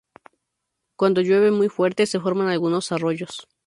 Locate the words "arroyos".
2.91-3.47